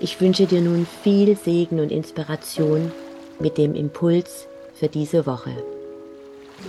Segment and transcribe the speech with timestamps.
[0.00, 2.90] Ich wünsche dir nun viel Segen und Inspiration
[3.38, 5.50] mit dem Impuls für diese Woche.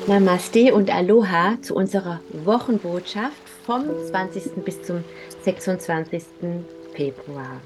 [0.08, 4.64] Namaste und Aloha zu unserer Wochenbotschaft vom 20.
[4.64, 5.04] bis zum
[5.44, 6.24] 26.
[6.94, 7.62] Februar.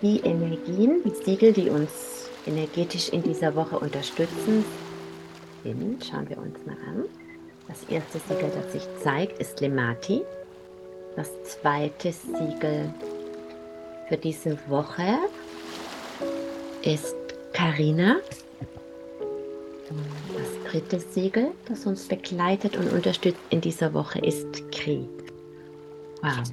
[0.00, 4.64] Die Energien, die Siegel, die uns energetisch in dieser Woche unterstützen,
[5.64, 7.04] sind, schauen wir uns mal an.
[7.66, 10.22] Das erste Siegel, das sich zeigt, ist Lemati.
[11.18, 12.94] Das zweite Siegel
[14.08, 15.18] für diese Woche
[16.82, 17.16] ist
[17.52, 18.18] Karina.
[19.88, 25.08] Das dritte Siegel, das uns begleitet und unterstützt in dieser Woche, ist Kri.
[26.22, 26.44] Wow.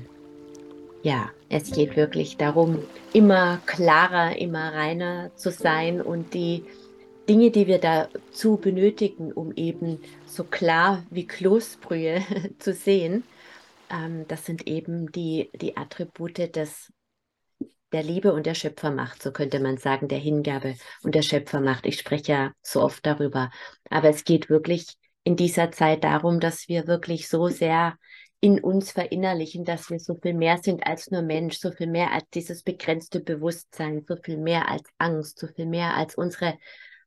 [1.04, 2.80] Ja, es geht wirklich darum,
[3.14, 6.64] immer klarer, immer reiner zu sein und die
[7.30, 12.24] Dinge, die wir dazu benötigen, um eben so klar wie Kloßbrühe
[12.58, 13.24] zu sehen,
[13.90, 16.92] ähm, das sind eben die, die Attribute des,
[17.92, 21.86] der Liebe und der Schöpfermacht, so könnte man sagen, der Hingabe und der Schöpfermacht.
[21.86, 23.52] Ich spreche ja so oft darüber,
[23.90, 27.96] aber es geht wirklich in dieser Zeit darum, dass wir wirklich so sehr
[28.42, 32.12] in uns verinnerlichen, dass wir so viel mehr sind als nur Mensch, so viel mehr
[32.12, 36.58] als dieses begrenzte Bewusstsein, so viel mehr als Angst, so viel mehr als unsere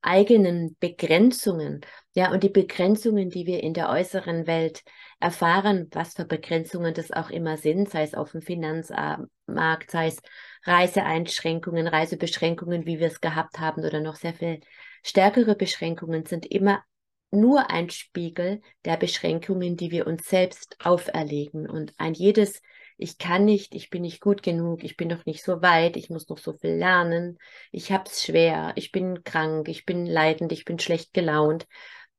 [0.01, 1.81] eigenen Begrenzungen,
[2.15, 4.83] ja, und die Begrenzungen, die wir in der äußeren Welt
[5.21, 10.21] erfahren, was für Begrenzungen das auch immer sind, sei es auf dem Finanzmarkt, sei es
[10.65, 14.61] Reiseeinschränkungen, Reisebeschränkungen, wie wir es gehabt haben, oder noch sehr viel
[15.03, 16.83] stärkere Beschränkungen, sind immer
[17.31, 21.69] nur ein Spiegel der Beschränkungen, die wir uns selbst auferlegen.
[21.69, 22.63] Und ein jedes
[23.01, 26.11] ich kann nicht, ich bin nicht gut genug, ich bin noch nicht so weit, ich
[26.11, 27.39] muss noch so viel lernen,
[27.71, 31.69] ich habe es schwer, ich bin krank, ich bin leidend, ich bin schlecht gelaunt.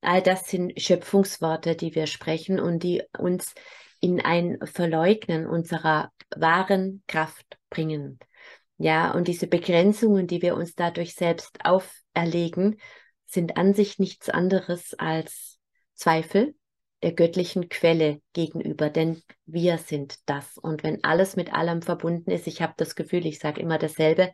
[0.01, 3.53] All das sind Schöpfungsworte, die wir sprechen und die uns
[3.99, 8.19] in ein Verleugnen unserer wahren Kraft bringen.
[8.77, 12.79] Ja, und diese Begrenzungen, die wir uns dadurch selbst auferlegen,
[13.25, 15.59] sind an sich nichts anderes als
[15.95, 16.55] Zweifel,
[17.03, 20.57] der göttlichen Quelle gegenüber, denn wir sind das.
[20.57, 24.31] Und wenn alles mit allem verbunden ist, ich habe das Gefühl, ich sage immer dasselbe,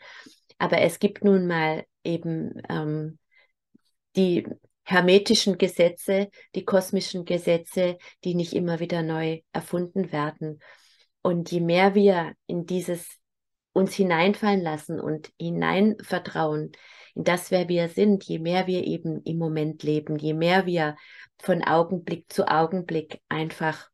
[0.59, 3.19] aber es gibt nun mal eben ähm,
[4.15, 4.47] die
[4.85, 10.59] hermetischen Gesetze, die kosmischen Gesetze, die nicht immer wieder neu erfunden werden.
[11.22, 13.07] Und je mehr wir in dieses
[13.73, 16.72] uns hineinfallen lassen und hineinvertrauen
[17.16, 20.96] in das, wer wir sind, je mehr wir eben im Moment leben, je mehr wir
[21.40, 23.90] von Augenblick zu Augenblick einfach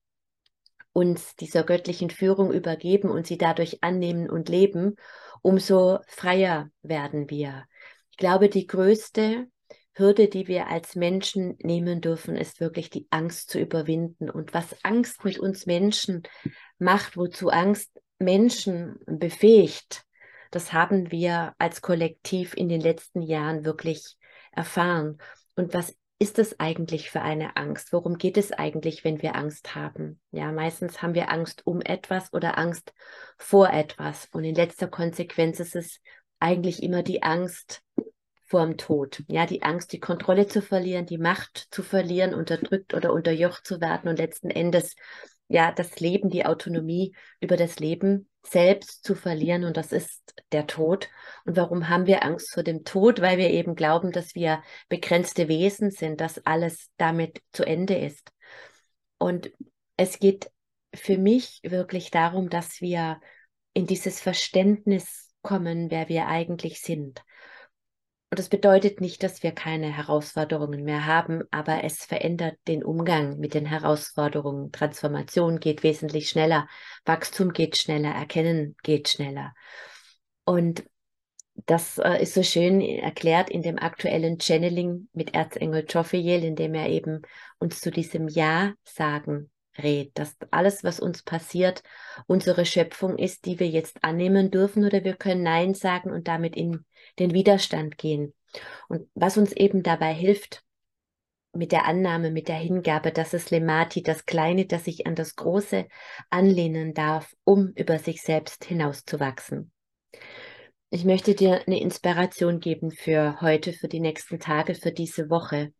[0.91, 4.95] uns dieser göttlichen Führung übergeben und sie dadurch annehmen und leben,
[5.41, 7.65] umso freier werden wir.
[8.11, 9.47] Ich glaube, die größte
[9.93, 14.29] Hürde, die wir als Menschen nehmen dürfen, ist wirklich die Angst zu überwinden.
[14.29, 16.23] Und was Angst mit uns Menschen
[16.79, 20.03] macht, wozu Angst Menschen befähigt,
[20.51, 24.15] das haben wir als Kollektiv in den letzten Jahren wirklich
[24.51, 25.17] erfahren.
[25.55, 27.91] Und was ist es eigentlich für eine Angst?
[27.93, 30.19] Worum geht es eigentlich, wenn wir Angst haben?
[30.31, 32.93] Ja, meistens haben wir Angst um etwas oder Angst
[33.37, 34.27] vor etwas.
[34.31, 35.99] Und in letzter Konsequenz ist es
[36.39, 37.81] eigentlich immer die Angst
[38.51, 39.23] vor dem Tod.
[39.29, 43.79] Ja, die Angst, die Kontrolle zu verlieren, die Macht zu verlieren, unterdrückt oder unterjocht zu
[43.79, 44.97] werden und letzten Endes
[45.47, 50.67] ja das Leben, die Autonomie über das Leben selbst zu verlieren und das ist der
[50.67, 51.07] Tod.
[51.45, 53.21] Und warum haben wir Angst vor dem Tod?
[53.21, 58.33] Weil wir eben glauben, dass wir begrenzte Wesen sind, dass alles damit zu Ende ist.
[59.17, 59.49] Und
[59.95, 60.51] es geht
[60.93, 63.21] für mich wirklich darum, dass wir
[63.73, 67.23] in dieses Verständnis kommen, wer wir eigentlich sind.
[68.31, 73.37] Und das bedeutet nicht, dass wir keine Herausforderungen mehr haben, aber es verändert den Umgang
[73.39, 74.71] mit den Herausforderungen.
[74.71, 76.69] Transformation geht wesentlich schneller,
[77.03, 79.53] Wachstum geht schneller, Erkennen geht schneller.
[80.45, 80.85] Und
[81.65, 86.73] das äh, ist so schön erklärt in dem aktuellen Channeling mit Erzengel Jophiel, in dem
[86.73, 87.23] er eben
[87.59, 91.83] uns zu diesem Ja sagen rät, dass alles, was uns passiert,
[92.27, 96.55] unsere Schöpfung ist, die wir jetzt annehmen dürfen oder wir können Nein sagen und damit
[96.55, 96.85] in
[97.19, 98.33] den Widerstand gehen.
[98.87, 100.63] Und was uns eben dabei hilft,
[101.53, 105.35] mit der Annahme, mit der Hingabe, dass es Lemati, das Kleine, das sich an das
[105.35, 105.87] Große
[106.29, 109.71] anlehnen darf, um über sich selbst hinauszuwachsen.
[110.89, 115.73] Ich möchte dir eine Inspiration geben für heute, für die nächsten Tage, für diese Woche.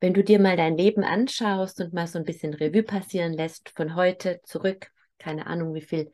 [0.00, 3.70] Wenn du dir mal dein Leben anschaust und mal so ein bisschen Revue passieren lässt
[3.70, 6.10] von heute zurück, keine Ahnung, wie viel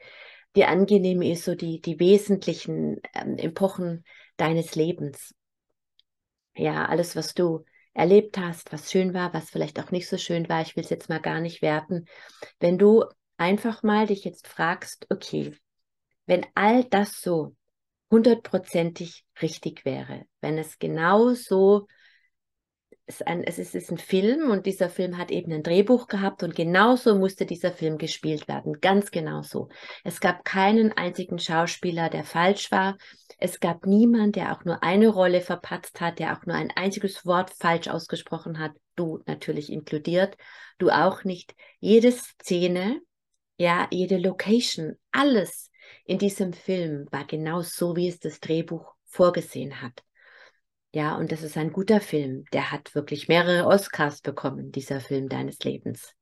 [0.57, 4.05] dir angenehm ist, so die, die wesentlichen ähm, Epochen
[4.37, 5.35] deines Lebens.
[6.55, 10.49] Ja, alles, was du erlebt hast, was schön war, was vielleicht auch nicht so schön
[10.49, 10.63] war.
[10.63, 12.07] Ich will es jetzt mal gar nicht werten.
[12.61, 13.05] Wenn du
[13.37, 15.55] einfach mal dich jetzt fragst, okay,
[16.27, 17.55] wenn all das so
[18.11, 21.87] hundertprozentig richtig wäre, wenn es genau so
[23.07, 26.43] es, ein, es ist, ist ein Film und dieser Film hat eben ein Drehbuch gehabt
[26.43, 28.81] und genauso musste dieser Film gespielt werden.
[28.81, 29.69] Ganz genau so.
[30.03, 32.99] Es gab keinen einzigen Schauspieler, der falsch war.
[33.39, 37.25] Es gab niemand, der auch nur eine Rolle verpatzt hat, der auch nur ein einziges
[37.25, 38.73] Wort falsch ausgesprochen hat.
[38.97, 40.37] Du natürlich inkludiert.
[40.79, 41.55] Du auch nicht.
[41.79, 43.01] Jede Szene,
[43.57, 45.71] ja, jede Location, alles
[46.05, 50.03] in diesem Film war genau so, wie es das Drehbuch vorgesehen hat.
[50.97, 52.47] Ja, und das ist ein guter Film.
[52.55, 56.15] Der hat wirklich mehrere Oscars bekommen, dieser Film deines Lebens.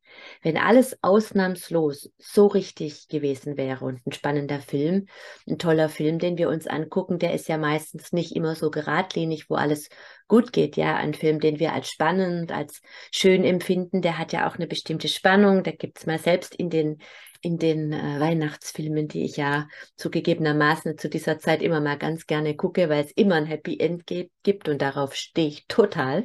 [0.43, 5.07] Wenn alles ausnahmslos so richtig gewesen wäre und ein spannender Film,
[5.47, 9.49] ein toller Film, den wir uns angucken, der ist ja meistens nicht immer so geradlinig,
[9.49, 9.91] wo alles
[10.27, 10.77] gut geht.
[10.77, 12.81] Ja, ein Film, den wir als spannend, als
[13.13, 15.63] schön empfinden, der hat ja auch eine bestimmte Spannung.
[15.63, 16.99] Da gibt es mal selbst in den
[17.45, 22.57] in den äh, Weihnachtsfilmen, die ich ja zugegebenermaßen zu dieser Zeit immer mal ganz gerne
[22.57, 24.05] gucke, weil es immer ein Happy End
[24.43, 26.25] gibt und darauf stehe ich total.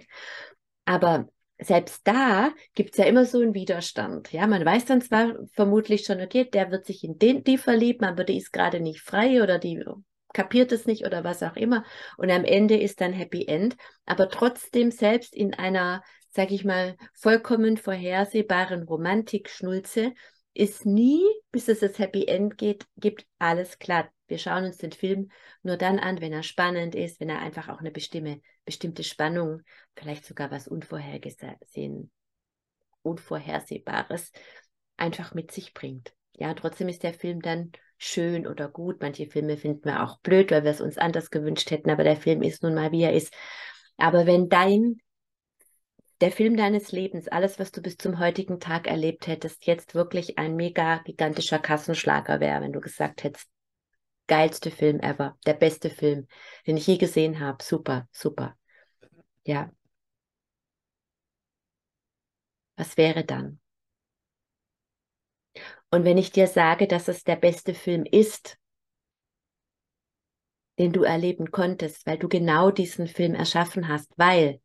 [0.85, 1.29] Aber
[1.59, 4.31] selbst da gibt es ja immer so einen Widerstand.
[4.31, 8.05] Ja, man weiß dann zwar vermutlich schon, okay, der wird sich in den, die verlieben,
[8.05, 9.83] aber die ist gerade nicht frei oder die
[10.33, 11.83] kapiert es nicht oder was auch immer.
[12.17, 13.75] Und am Ende ist dann Happy End.
[14.05, 20.13] Aber trotzdem selbst in einer, sag ich mal, vollkommen vorhersehbaren Romantik-Schnulze
[20.59, 24.09] ist nie, bis es das Happy End geht, gibt alles glatt.
[24.27, 25.31] Wir schauen uns den Film
[25.63, 29.61] nur dann an, wenn er spannend ist, wenn er einfach auch eine bestimmte, bestimmte Spannung,
[29.95, 32.11] vielleicht sogar was Unvorhergesehen,
[33.03, 34.33] Unvorhersehbares
[34.97, 36.13] einfach mit sich bringt.
[36.33, 39.01] Ja, trotzdem ist der Film dann schön oder gut.
[39.01, 42.17] Manche Filme finden wir auch blöd, weil wir es uns anders gewünscht hätten, aber der
[42.17, 43.33] Film ist nun mal, wie er ist.
[43.95, 44.99] Aber wenn dein
[46.21, 50.37] der Film deines Lebens, alles, was du bis zum heutigen Tag erlebt hättest, jetzt wirklich
[50.37, 53.47] ein mega gigantischer Kassenschlager wäre, wenn du gesagt hättest,
[54.27, 56.27] geilste Film ever, der beste Film,
[56.67, 57.63] den ich je gesehen habe.
[57.63, 58.57] Super, super.
[59.45, 59.71] Ja.
[62.77, 63.59] Was wäre dann?
[65.91, 68.57] Und wenn ich dir sage, dass es der beste Film ist,
[70.77, 74.61] den du erleben konntest, weil du genau diesen Film erschaffen hast, weil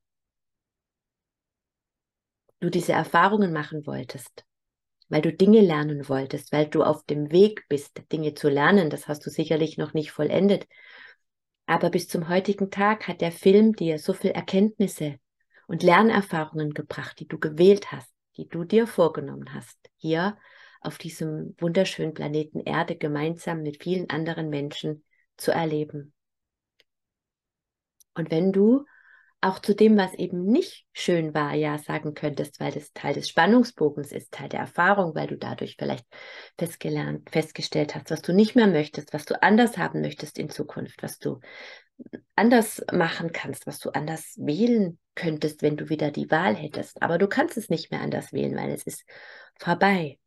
[2.65, 4.45] du diese Erfahrungen machen wolltest,
[5.09, 8.89] weil du Dinge lernen wolltest, weil du auf dem Weg bist, Dinge zu lernen.
[8.89, 10.67] Das hast du sicherlich noch nicht vollendet.
[11.67, 15.19] Aber bis zum heutigen Tag hat der Film dir so viel Erkenntnisse
[15.67, 20.39] und Lernerfahrungen gebracht, die du gewählt hast, die du dir vorgenommen hast, hier
[20.81, 25.05] auf diesem wunderschönen Planeten Erde gemeinsam mit vielen anderen Menschen
[25.37, 26.15] zu erleben.
[28.15, 28.85] Und wenn du
[29.45, 33.29] auch zu dem, was eben nicht schön war, ja sagen könntest, weil das Teil des
[33.29, 36.07] Spannungsbogens ist, Teil der Erfahrung, weil du dadurch vielleicht
[36.59, 41.03] festgelernt, festgestellt hast, was du nicht mehr möchtest, was du anders haben möchtest in Zukunft,
[41.03, 41.41] was du
[42.35, 47.03] anders machen kannst, was du anders wählen könntest, wenn du wieder die Wahl hättest.
[47.03, 49.05] Aber du kannst es nicht mehr anders wählen, weil es ist
[49.59, 50.19] vorbei.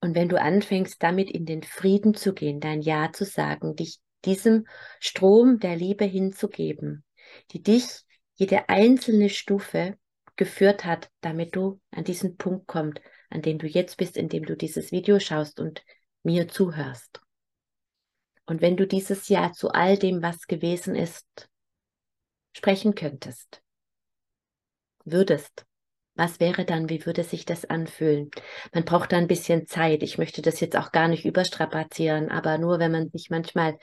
[0.00, 3.98] Und wenn du anfängst, damit in den Frieden zu gehen, dein Ja zu sagen, dich
[4.24, 4.66] diesem
[5.00, 7.04] Strom der Liebe hinzugeben,
[7.50, 8.05] die dich
[8.36, 9.98] jede einzelne Stufe
[10.36, 13.00] geführt hat, damit du an diesen Punkt kommst,
[13.30, 15.84] an dem du jetzt bist, in dem du dieses Video schaust und
[16.22, 17.20] mir zuhörst.
[18.46, 21.48] Und wenn du dieses Jahr zu all dem, was gewesen ist,
[22.52, 23.62] sprechen könntest,
[25.04, 25.66] würdest,
[26.14, 28.30] was wäre dann, wie würde sich das anfühlen?
[28.72, 30.02] Man braucht da ein bisschen Zeit.
[30.02, 33.78] Ich möchte das jetzt auch gar nicht überstrapazieren, aber nur wenn man sich manchmal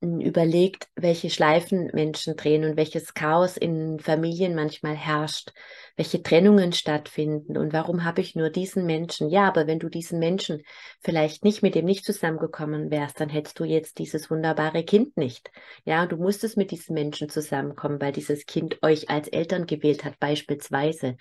[0.00, 5.50] überlegt, welche Schleifen Menschen drehen und welches Chaos in Familien manchmal herrscht,
[5.96, 9.30] welche Trennungen stattfinden und warum habe ich nur diesen Menschen?
[9.30, 10.62] Ja, aber wenn du diesen Menschen
[11.00, 15.50] vielleicht nicht mit dem nicht zusammengekommen wärst, dann hättest du jetzt dieses wunderbare Kind nicht.
[15.84, 20.18] Ja, du musstest mit diesem Menschen zusammenkommen, weil dieses Kind euch als Eltern gewählt hat,
[20.20, 21.16] beispielsweise,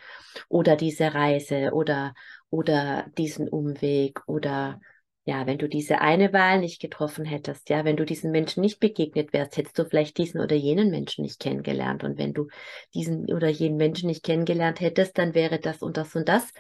[0.50, 2.14] oder diese Reise oder,
[2.50, 4.80] oder diesen Umweg oder
[5.26, 8.80] ja, wenn du diese eine Wahl nicht getroffen hättest, ja, wenn du diesen Menschen nicht
[8.80, 12.04] begegnet wärst, hättest du vielleicht diesen oder jenen Menschen nicht kennengelernt.
[12.04, 12.48] Und wenn du
[12.94, 16.52] diesen oder jenen Menschen nicht kennengelernt hättest, dann wäre das und das und das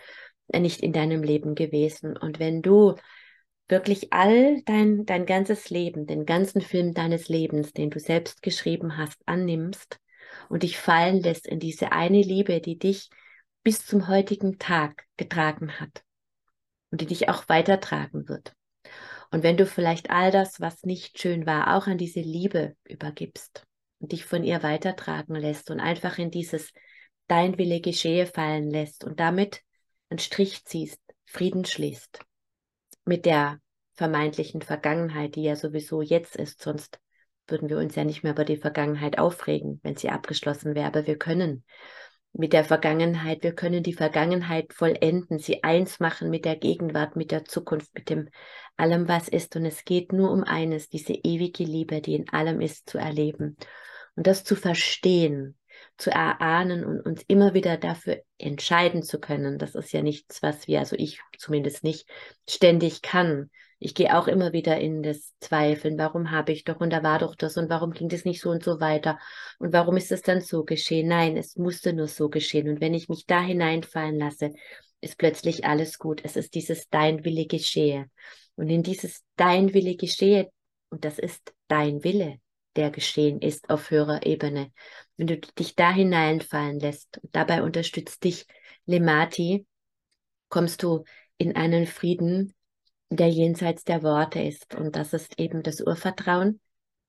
[0.48, 2.16] nicht in deinem Leben gewesen.
[2.16, 2.96] Und wenn du
[3.68, 8.98] wirklich all dein, dein ganzes Leben, den ganzen Film deines Lebens, den du selbst geschrieben
[8.98, 10.00] hast, annimmst
[10.48, 13.10] und dich fallen lässt in diese eine Liebe, die dich
[13.64, 16.04] bis zum heutigen Tag getragen hat
[16.94, 18.54] und die dich auch weitertragen wird.
[19.32, 23.64] Und wenn du vielleicht all das, was nicht schön war, auch an diese Liebe übergibst
[23.98, 26.72] und dich von ihr weitertragen lässt und einfach in dieses
[27.28, 29.62] Dein Wille geschehe fallen lässt und damit
[30.12, 32.20] einen Strich ziehst, Frieden schließt
[33.06, 33.58] mit der
[33.96, 37.00] vermeintlichen Vergangenheit, die ja sowieso jetzt ist, sonst
[37.48, 41.08] würden wir uns ja nicht mehr über die Vergangenheit aufregen, wenn sie abgeschlossen wäre, aber
[41.08, 41.66] wir können
[42.34, 43.44] mit der Vergangenheit.
[43.44, 48.10] Wir können die Vergangenheit vollenden, sie eins machen mit der Gegenwart, mit der Zukunft, mit
[48.10, 48.30] dem
[48.76, 49.56] allem, was ist.
[49.56, 53.56] Und es geht nur um eines, diese ewige Liebe, die in allem ist, zu erleben.
[54.16, 55.58] Und das zu verstehen,
[55.98, 59.60] zu erahnen und uns immer wieder dafür entscheiden zu können.
[59.60, 62.10] Das ist ja nichts, was wir, also ich zumindest nicht,
[62.50, 63.50] ständig kann,
[63.84, 67.20] ich gehe auch immer wieder in das Zweifeln, warum habe ich doch und da war
[67.20, 69.20] doch das und warum ging das nicht so und so weiter
[69.60, 71.10] und warum ist es dann so geschehen?
[71.10, 74.54] Nein, es musste nur so geschehen und wenn ich mich da hineinfallen lasse,
[75.02, 76.22] ist plötzlich alles gut.
[76.24, 78.10] Es ist dieses Dein Wille geschehe
[78.56, 80.50] und in dieses Dein Wille geschehe
[80.90, 82.40] und das ist dein Wille,
[82.76, 84.72] der geschehen ist auf höherer Ebene.
[85.18, 88.46] Wenn du dich da hineinfallen lässt und dabei unterstützt dich
[88.86, 89.66] Lemati,
[90.50, 91.04] kommst du
[91.38, 92.54] in einen Frieden,
[93.16, 94.76] der jenseits der Worte ist.
[94.76, 96.60] Und das ist eben das Urvertrauen.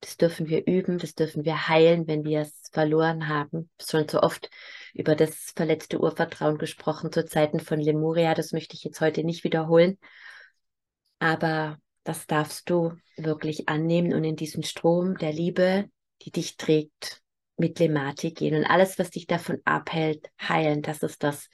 [0.01, 3.71] Das dürfen wir üben, das dürfen wir heilen, wenn wir es verloren haben.
[3.81, 4.51] Schon so oft
[4.93, 8.35] über das verletzte Urvertrauen gesprochen zu Zeiten von Lemuria.
[8.35, 9.99] Das möchte ich jetzt heute nicht wiederholen.
[11.21, 15.89] Aber das darfst du wirklich annehmen und in diesen Strom der Liebe,
[16.23, 17.23] die dich trägt,
[17.57, 18.57] mit Lemati gehen.
[18.57, 20.83] Und alles, was dich davon abhält, heilen.
[20.83, 21.49] Das ist das,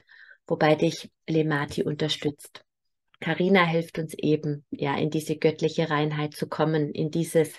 [0.47, 2.65] wobei dich Lemati unterstützt.
[3.21, 7.53] Karina hilft uns eben, ja, in diese göttliche Reinheit zu kommen, in dieses,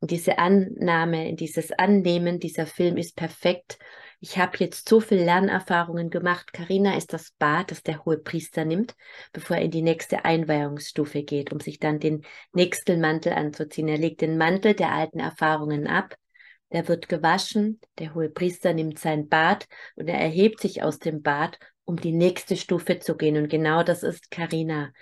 [0.00, 2.40] in diese Annahme, in dieses Annehmen.
[2.40, 3.78] Dieser Film ist perfekt.
[4.20, 6.52] Ich habe jetzt so viel Lernerfahrungen gemacht.
[6.52, 8.96] Karina ist das Bad, das der hohe Priester nimmt,
[9.32, 13.88] bevor er in die nächste Einweihungsstufe geht, um sich dann den nächsten Mantel anzuziehen.
[13.88, 16.16] Er legt den Mantel der alten Erfahrungen ab.
[16.72, 21.22] Der wird gewaschen, der hohe Priester nimmt sein Bad und er erhebt sich aus dem
[21.22, 23.36] Bad um die nächste Stufe zu gehen.
[23.36, 24.92] Und genau das ist Karina.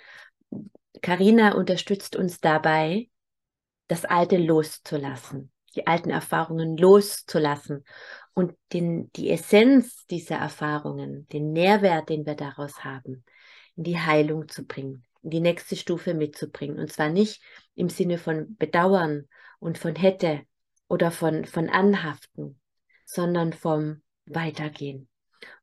[1.01, 3.09] Karina unterstützt uns dabei,
[3.87, 7.83] das Alte loszulassen, die alten Erfahrungen loszulassen
[8.33, 13.23] und den, die Essenz dieser Erfahrungen, den Nährwert, den wir daraus haben,
[13.75, 16.79] in die Heilung zu bringen, in die nächste Stufe mitzubringen.
[16.79, 17.41] Und zwar nicht
[17.75, 19.27] im Sinne von Bedauern
[19.59, 20.41] und von hätte
[20.87, 22.59] oder von, von Anhaften,
[23.05, 25.07] sondern vom Weitergehen.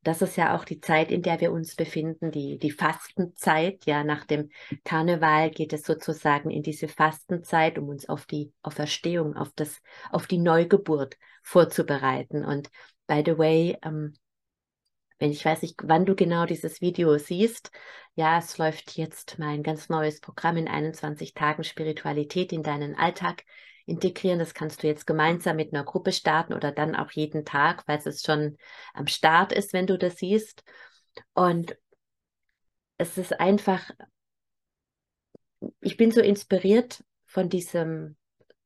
[0.03, 3.85] Das ist ja auch die Zeit, in der wir uns befinden, die, die Fastenzeit.
[3.87, 4.51] Ja, nach dem
[4.85, 10.27] Karneval geht es sozusagen in diese Fastenzeit, um uns auf die Auferstehung, auf das, auf
[10.27, 12.45] die Neugeburt vorzubereiten.
[12.45, 12.71] Und
[13.07, 14.15] by the way, ähm,
[15.19, 17.71] wenn ich weiß nicht, wann du genau dieses Video siehst,
[18.15, 23.45] ja, es läuft jetzt mein ganz neues Programm in 21 Tagen Spiritualität in deinen Alltag
[23.91, 24.39] integrieren.
[24.39, 27.99] Das kannst du jetzt gemeinsam mit einer Gruppe starten oder dann auch jeden Tag, weil
[28.05, 28.57] es schon
[28.95, 30.63] am Start ist, wenn du das siehst.
[31.35, 31.77] Und
[32.97, 33.91] es ist einfach,
[35.81, 38.17] ich bin so inspiriert von diesem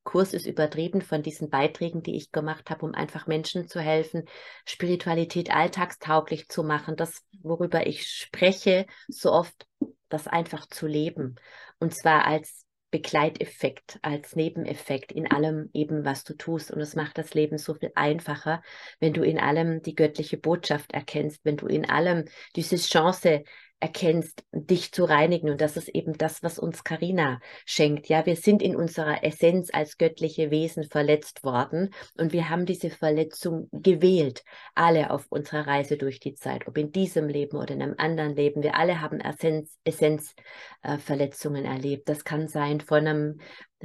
[0.04, 4.26] Kurs ist übertrieben von diesen Beiträgen, die ich gemacht habe, um einfach Menschen zu helfen,
[4.66, 9.66] Spiritualität alltagstauglich zu machen, das, worüber ich spreche, so oft
[10.10, 11.36] das einfach zu leben.
[11.78, 12.63] Und zwar als
[12.94, 16.70] Begleiteffekt, als Nebeneffekt in allem eben, was du tust.
[16.70, 18.62] Und es macht das Leben so viel einfacher,
[19.00, 23.42] wenn du in allem die göttliche Botschaft erkennst, wenn du in allem diese Chance
[23.80, 25.50] erkennst, dich zu reinigen.
[25.50, 28.08] Und das ist eben das, was uns Karina schenkt.
[28.08, 32.90] Ja, wir sind in unserer Essenz als göttliche Wesen verletzt worden und wir haben diese
[32.90, 37.82] Verletzung gewählt, alle auf unserer Reise durch die Zeit, ob in diesem Leben oder in
[37.82, 38.62] einem anderen Leben.
[38.62, 42.08] Wir alle haben Essenz, Essenzverletzungen äh, erlebt.
[42.08, 43.38] Das kann sein von einem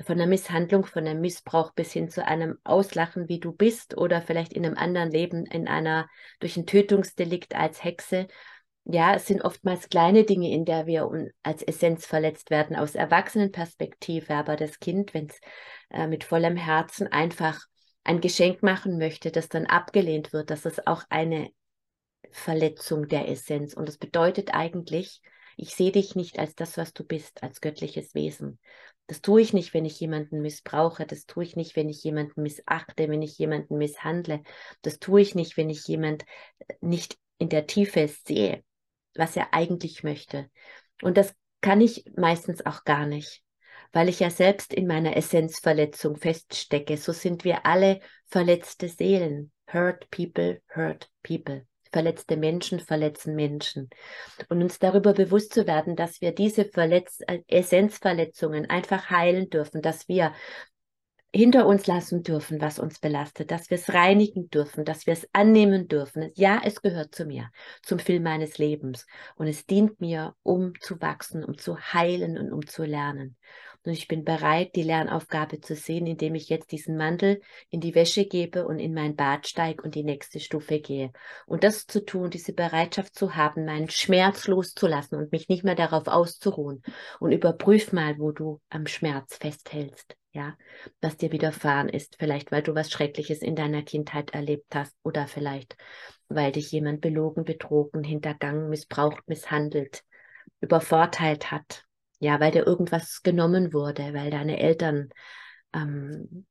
[0.04, 4.22] von einer Misshandlung, von einem Missbrauch bis hin zu einem Auslachen, wie du bist, oder
[4.22, 6.08] vielleicht in einem anderen Leben in einer
[6.40, 8.28] durch ein Tötungsdelikt als Hexe
[8.86, 11.10] ja, es sind oftmals kleine Dinge, in der wir
[11.44, 14.34] als Essenz verletzt werden, aus Erwachsenenperspektive.
[14.34, 15.40] Aber das Kind, wenn es
[15.90, 17.60] äh, mit vollem Herzen einfach
[18.04, 21.52] ein Geschenk machen möchte, das dann abgelehnt wird, das ist auch eine
[22.32, 23.74] Verletzung der Essenz.
[23.74, 25.22] Und das bedeutet eigentlich
[25.56, 28.60] Ich sehe dich nicht als das, was du bist, als göttliches Wesen.
[29.08, 31.06] Das tue ich nicht, wenn ich jemanden missbrauche.
[31.06, 34.42] Das tue ich nicht, wenn ich jemanden missachte, wenn ich jemanden misshandle.
[34.82, 36.26] Das tue ich nicht, wenn ich jemand
[36.80, 38.64] nicht in der Tiefe sehe,
[39.16, 40.50] was er eigentlich möchte.
[41.02, 43.44] Und das kann ich meistens auch gar nicht,
[43.92, 46.98] weil ich ja selbst in meiner Essenzverletzung feststecke.
[46.98, 49.52] So sind wir alle verletzte Seelen.
[49.72, 51.66] Hurt people, hurt people.
[51.92, 53.90] Verletzte Menschen verletzen Menschen.
[54.48, 59.82] Und uns darüber bewusst zu werden, dass wir diese Verletz äh, Essenzverletzungen einfach heilen dürfen,
[59.82, 60.34] dass wir
[61.32, 65.28] hinter uns lassen dürfen, was uns belastet, dass wir es reinigen dürfen, dass wir es
[65.32, 66.32] annehmen dürfen.
[66.36, 67.52] Ja, es gehört zu mir,
[67.84, 69.06] zum Film meines Lebens.
[69.36, 73.38] Und es dient mir, um zu wachsen, um zu heilen und um zu lernen.
[73.86, 77.96] Und ich bin bereit, die Lernaufgabe zu sehen, indem ich jetzt diesen Mantel in die
[77.96, 81.12] Wäsche gebe und in mein Bad steige und die nächste Stufe gehe.
[81.46, 85.76] Und das zu tun, diese Bereitschaft zu haben, meinen Schmerz loszulassen und mich nicht mehr
[85.76, 86.82] darauf auszuruhen.
[87.20, 90.56] Und überprüf mal, wo du am Schmerz festhältst ja,
[91.02, 92.16] was dir widerfahren ist.
[92.20, 95.76] Vielleicht, weil du was Schreckliches in deiner Kindheit erlebt hast oder vielleicht,
[96.28, 100.04] weil dich jemand belogen, betrogen, hintergangen, missbraucht, misshandelt,
[100.62, 101.86] übervorteilt hat.
[102.20, 105.10] Ja, weil dir irgendwas genommen wurde, weil deine Eltern
[105.74, 106.46] ähm,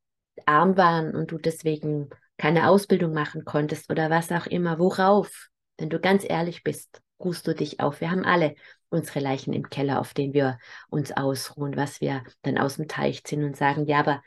[0.47, 2.09] arm waren und du deswegen
[2.39, 4.79] keine Ausbildung machen konntest oder was auch immer.
[4.79, 5.49] Worauf?
[5.77, 8.01] Wenn du ganz ehrlich bist, ruhst du dich auf.
[8.01, 8.55] Wir haben alle
[8.91, 10.59] unsere Leichen im Keller, auf denen wir
[10.89, 14.23] uns ausruhen, was wir dann aus dem Teich ziehen und sagen, ja, aber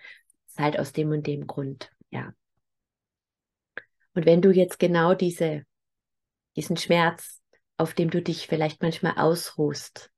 [0.48, 2.34] es halt aus dem und dem Grund, ja.
[4.14, 5.66] Und wenn du jetzt genau diese,
[6.56, 7.42] diesen Schmerz,
[7.78, 10.12] auf dem du dich vielleicht manchmal ausruhst,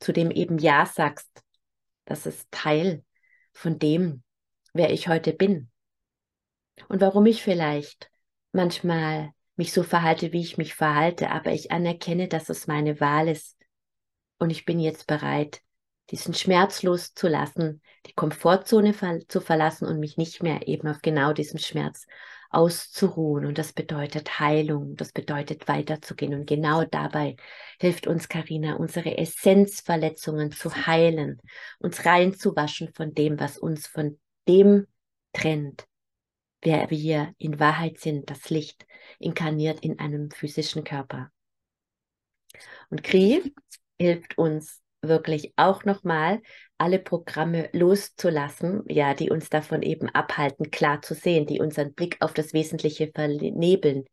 [0.00, 1.42] zu dem eben Ja sagst,
[2.04, 3.04] das ist Teil
[3.52, 4.22] von dem,
[4.72, 5.70] wer ich heute bin.
[6.88, 8.10] Und warum ich vielleicht
[8.52, 13.28] manchmal mich so verhalte, wie ich mich verhalte, aber ich anerkenne, dass es meine Wahl
[13.28, 13.56] ist.
[14.38, 15.60] Und ich bin jetzt bereit,
[16.10, 18.94] diesen Schmerz loszulassen, die Komfortzone
[19.28, 22.06] zu verlassen und mich nicht mehr eben auf genau diesem Schmerz
[22.50, 23.46] auszuruhen.
[23.46, 26.34] Und das bedeutet Heilung, das bedeutet weiterzugehen.
[26.34, 27.36] Und genau dabei
[27.80, 31.40] hilft uns Karina, unsere Essenzverletzungen zu heilen,
[31.78, 34.18] uns reinzuwaschen von dem, was uns von
[34.48, 34.86] dem
[35.32, 35.86] trennt,
[36.62, 38.86] wer wir in Wahrheit sind, das Licht,
[39.18, 41.30] inkarniert in einem physischen Körper.
[42.90, 43.52] Und Kri
[43.98, 46.40] hilft uns wirklich auch nochmal,
[46.78, 52.16] alle Programme loszulassen, ja, die uns davon eben abhalten, klar zu sehen, die unseren Blick
[52.20, 54.04] auf das Wesentliche vernebeln.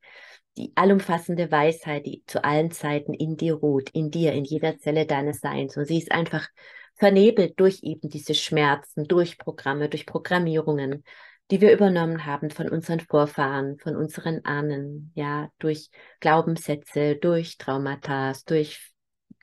[0.58, 5.06] Die allumfassende Weisheit, die zu allen Zeiten in dir ruht, in dir, in jeder Zelle
[5.06, 5.78] deines Seins.
[5.78, 6.48] Und sie ist einfach
[6.96, 11.04] vernebelt durch eben diese Schmerzen, durch Programme, durch Programmierungen,
[11.52, 18.34] die wir übernommen haben von unseren Vorfahren, von unseren Ahnen, ja, durch Glaubenssätze, durch Traumata,
[18.46, 18.92] durch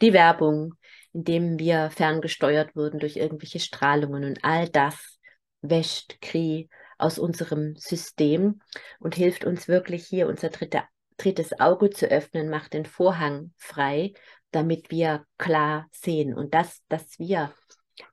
[0.00, 0.74] die Werbung,
[1.12, 5.18] indem wir ferngesteuert wurden durch irgendwelche Strahlungen und all das
[5.62, 8.60] wäscht Kri aus unserem System
[9.00, 10.84] und hilft uns wirklich hier unser dritte,
[11.16, 14.12] drittes Auge zu öffnen, macht den Vorhang frei,
[14.50, 16.34] damit wir klar sehen.
[16.34, 17.52] Und das, dass wir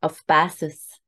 [0.01, 0.99] auf Basis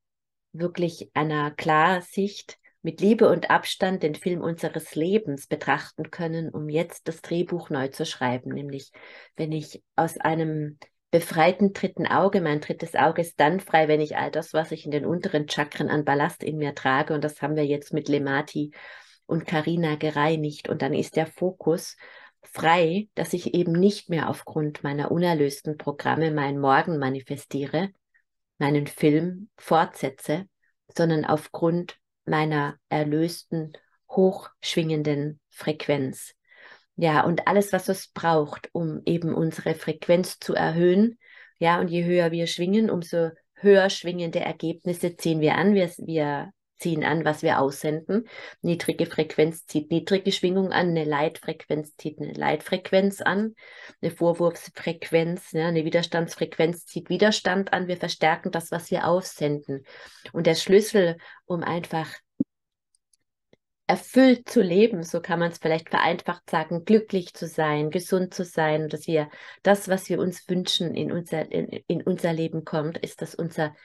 [0.52, 7.08] wirklich einer Klarsicht mit Liebe und Abstand den Film unseres Lebens betrachten können, um jetzt
[7.08, 8.52] das Drehbuch neu zu schreiben.
[8.52, 8.92] Nämlich,
[9.34, 10.78] wenn ich aus einem
[11.10, 14.84] befreiten dritten Auge, mein drittes Auge ist dann frei, wenn ich all das, was ich
[14.84, 18.08] in den unteren Chakren an Ballast in mir trage, und das haben wir jetzt mit
[18.08, 18.70] Lemati
[19.26, 21.96] und Karina gereinigt, und dann ist der Fokus
[22.40, 27.90] frei, dass ich eben nicht mehr aufgrund meiner unerlösten Programme mein Morgen manifestiere,
[28.58, 30.46] meinen Film fortsetze,
[30.86, 33.72] sondern aufgrund meiner erlösten,
[34.10, 36.32] hochschwingenden Frequenz.
[36.96, 41.18] Ja, und alles, was es braucht, um eben unsere Frequenz zu erhöhen.
[41.58, 45.74] Ja, und je höher wir schwingen, umso höher schwingende Ergebnisse ziehen wir an.
[45.74, 48.28] Wir, wir ziehen an, was wir aussenden.
[48.62, 53.54] Niedrige Frequenz zieht niedrige Schwingung an, eine Leitfrequenz zieht eine Leitfrequenz an,
[54.00, 57.88] eine Vorwurfsfrequenz, ja, eine Widerstandsfrequenz zieht Widerstand an.
[57.88, 59.84] Wir verstärken das, was wir aussenden.
[60.32, 62.08] Und der Schlüssel, um einfach
[63.86, 68.44] erfüllt zu leben, so kann man es vielleicht vereinfacht sagen, glücklich zu sein, gesund zu
[68.44, 69.30] sein, dass wir
[69.62, 73.76] das, was wir uns wünschen, in unser, in, in unser Leben kommt, ist, dass unser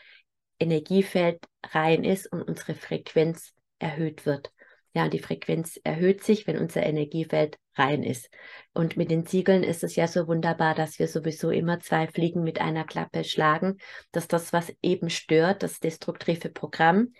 [0.61, 4.51] Energiefeld rein ist und unsere Frequenz erhöht wird.
[4.93, 8.29] Ja, die Frequenz erhöht sich, wenn unser Energiefeld rein ist.
[8.73, 12.43] Und mit den Siegeln ist es ja so wunderbar, dass wir sowieso immer zwei Fliegen
[12.43, 13.77] mit einer Klappe schlagen,
[14.11, 17.13] dass das, was eben stört, das destruktive Programm,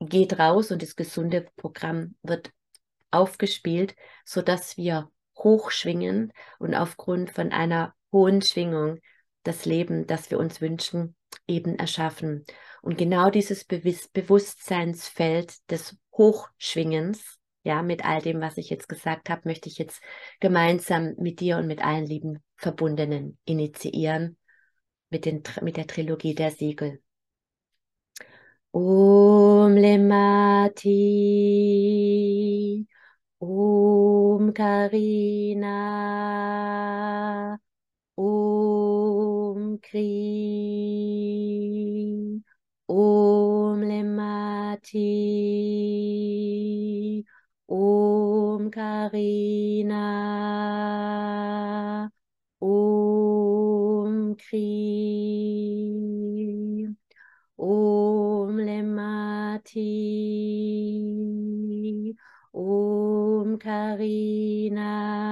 [0.00, 2.50] geht raus und das gesunde Programm wird
[3.10, 8.98] aufgespielt, sodass wir hochschwingen und aufgrund von einer hohen Schwingung
[9.42, 11.14] das Leben, das wir uns wünschen,
[11.46, 12.44] eben erschaffen.
[12.82, 19.30] Und genau dieses Bewusst Bewusstseinsfeld des Hochschwingens, ja, mit all dem, was ich jetzt gesagt
[19.30, 20.02] habe, möchte ich jetzt
[20.40, 24.36] gemeinsam mit dir und mit allen lieben Verbundenen initiieren
[25.10, 27.00] mit, den, mit der Trilogie der Siegel.
[28.72, 30.90] Om Lemati,
[33.38, 35.70] Om Karina,
[38.16, 38.93] Om
[39.82, 40.02] Kri,
[42.88, 44.98] Om Lemati,
[47.68, 49.94] Om Karina,
[52.60, 54.64] Om Kri,
[57.58, 59.80] Om Lemati,
[62.52, 65.23] Om Karina,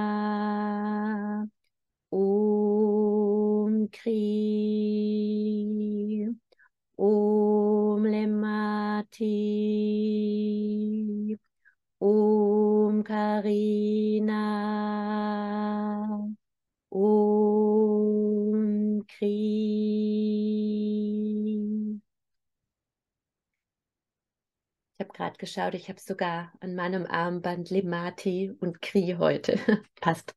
[25.43, 29.59] Ich habe gerade geschaut, ich habe sogar an meinem Armband Lemati und Kri heute.
[29.99, 30.35] Passt.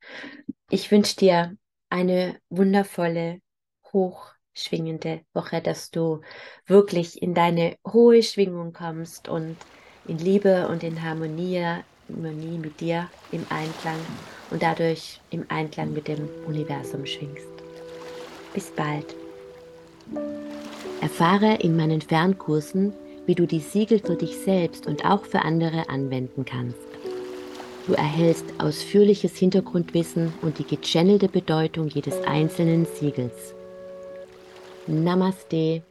[0.68, 1.56] Ich wünsche dir
[1.90, 3.40] eine wundervolle,
[3.92, 6.22] hochschwingende Woche, dass du
[6.66, 9.56] wirklich in deine hohe Schwingung kommst und
[10.08, 11.64] in Liebe und in Harmonie,
[12.08, 14.00] Harmonie mit dir im Einklang
[14.50, 17.46] und dadurch im Einklang mit dem Universum schwingst.
[18.54, 19.14] Bis bald.
[21.00, 22.92] Erfahre in meinen Fernkursen,
[23.26, 26.78] wie du die Siegel für dich selbst und auch für andere anwenden kannst.
[27.86, 33.54] Du erhältst ausführliches Hintergrundwissen und die gechannelte Bedeutung jedes einzelnen Siegels.
[34.86, 35.82] Namaste